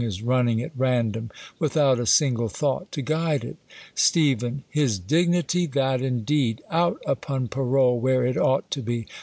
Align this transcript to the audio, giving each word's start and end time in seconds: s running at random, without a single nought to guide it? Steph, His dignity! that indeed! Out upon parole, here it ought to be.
s 0.03 0.23
running 0.23 0.59
at 0.63 0.71
random, 0.75 1.29
without 1.59 1.99
a 1.99 2.07
single 2.07 2.51
nought 2.59 2.91
to 2.91 3.03
guide 3.03 3.43
it? 3.43 3.57
Steph, 3.93 4.41
His 4.67 4.97
dignity! 4.97 5.67
that 5.67 6.01
indeed! 6.01 6.63
Out 6.71 6.99
upon 7.05 7.49
parole, 7.49 8.03
here 8.03 8.25
it 8.25 8.35
ought 8.35 8.71
to 8.71 8.81
be. 8.81 9.05